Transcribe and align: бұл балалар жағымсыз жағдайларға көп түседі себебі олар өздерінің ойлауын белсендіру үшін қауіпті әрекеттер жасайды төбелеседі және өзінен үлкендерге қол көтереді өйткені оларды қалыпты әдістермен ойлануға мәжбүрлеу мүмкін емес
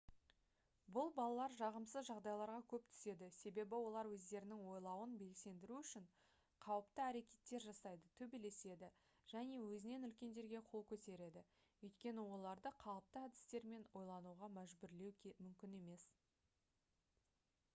бұл 0.93 1.09
балалар 1.17 1.51
жағымсыз 1.57 2.05
жағдайларға 2.07 2.61
көп 2.71 2.87
түседі 2.93 3.27
себебі 3.35 3.77
олар 3.89 4.07
өздерінің 4.15 4.63
ойлауын 4.75 5.11
белсендіру 5.23 5.77
үшін 5.81 6.07
қауіпті 6.67 7.03
әрекеттер 7.09 7.65
жасайды 7.67 8.11
төбелеседі 8.23 8.89
және 9.35 9.61
өзінен 9.67 10.09
үлкендерге 10.09 10.63
қол 10.73 10.87
көтереді 10.95 11.45
өйткені 11.89 12.27
оларды 12.39 12.73
қалыпты 12.87 13.25
әдістермен 13.27 13.87
ойлануға 14.03 14.51
мәжбүрлеу 14.57 15.35
мүмкін 15.47 15.79
емес 15.83 16.09